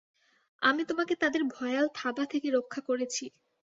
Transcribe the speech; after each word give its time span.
আমি 0.61 0.81
তোমাকে 0.89 1.13
তাদের 1.21 1.41
ভয়াল 1.51 1.85
থাবা 1.95 2.23
থেকে 2.25 2.47
রক্ষা 2.51 2.81
করেছি। 2.89 3.25